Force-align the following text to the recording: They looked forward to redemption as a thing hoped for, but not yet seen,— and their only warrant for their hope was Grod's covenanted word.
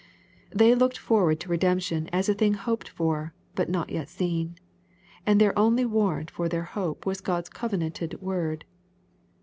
They 0.49 0.73
looked 0.73 0.97
forward 0.97 1.39
to 1.41 1.49
redemption 1.49 2.09
as 2.11 2.27
a 2.27 2.33
thing 2.33 2.55
hoped 2.55 2.89
for, 2.89 3.35
but 3.53 3.69
not 3.69 3.91
yet 3.91 4.09
seen,— 4.09 4.55
and 5.27 5.39
their 5.39 5.55
only 5.55 5.85
warrant 5.85 6.31
for 6.31 6.49
their 6.49 6.63
hope 6.63 7.05
was 7.05 7.21
Grod's 7.21 7.49
covenanted 7.49 8.19
word. 8.19 8.65